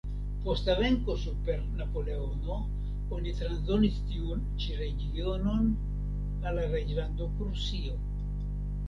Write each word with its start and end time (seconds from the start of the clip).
Post 0.45 0.69
la 0.69 0.75
venko 0.77 1.15
super 1.23 1.57
Napoleono 1.81 2.55
oni 3.17 3.33
transdonis 3.41 3.99
tiun 4.13 4.41
ĉi 4.63 4.79
regionon 4.79 5.69
al 5.75 6.59
la 6.61 6.65
reĝlando 6.73 7.29
Prusio. 7.37 8.01